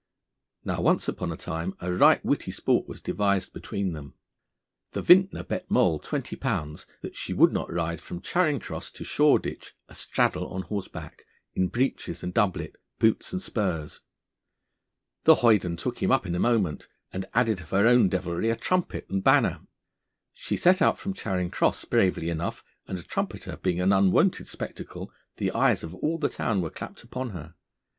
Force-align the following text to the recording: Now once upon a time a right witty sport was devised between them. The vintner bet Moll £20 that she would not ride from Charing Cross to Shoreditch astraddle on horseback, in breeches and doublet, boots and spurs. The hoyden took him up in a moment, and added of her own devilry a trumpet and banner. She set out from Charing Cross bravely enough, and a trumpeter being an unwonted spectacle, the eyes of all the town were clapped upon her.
Now 0.65 0.81
once 0.81 1.07
upon 1.07 1.31
a 1.31 1.35
time 1.37 1.75
a 1.79 1.93
right 1.93 2.25
witty 2.25 2.49
sport 2.49 2.87
was 2.87 3.01
devised 3.01 3.53
between 3.53 3.93
them. 3.93 4.15
The 4.93 5.03
vintner 5.03 5.43
bet 5.43 5.69
Moll 5.69 5.99
£20 5.99 6.85
that 7.01 7.15
she 7.15 7.33
would 7.35 7.51
not 7.53 7.71
ride 7.71 8.01
from 8.01 8.19
Charing 8.19 8.57
Cross 8.59 8.89
to 8.93 9.03
Shoreditch 9.03 9.75
astraddle 9.87 10.47
on 10.51 10.63
horseback, 10.63 11.23
in 11.53 11.67
breeches 11.67 12.23
and 12.23 12.33
doublet, 12.33 12.77
boots 12.97 13.31
and 13.31 13.39
spurs. 13.39 13.99
The 15.25 15.35
hoyden 15.35 15.77
took 15.77 16.01
him 16.01 16.09
up 16.11 16.25
in 16.25 16.33
a 16.33 16.39
moment, 16.39 16.87
and 17.13 17.27
added 17.35 17.61
of 17.61 17.69
her 17.69 17.85
own 17.85 18.09
devilry 18.09 18.49
a 18.49 18.55
trumpet 18.55 19.05
and 19.07 19.23
banner. 19.23 19.61
She 20.33 20.57
set 20.57 20.81
out 20.81 20.97
from 20.97 21.13
Charing 21.13 21.51
Cross 21.51 21.85
bravely 21.85 22.31
enough, 22.31 22.63
and 22.87 22.97
a 22.97 23.03
trumpeter 23.03 23.57
being 23.57 23.79
an 23.79 23.93
unwonted 23.93 24.47
spectacle, 24.47 25.11
the 25.37 25.51
eyes 25.51 25.83
of 25.83 25.93
all 25.93 26.17
the 26.17 26.27
town 26.27 26.59
were 26.63 26.71
clapped 26.71 27.03
upon 27.03 27.29
her. 27.33 27.53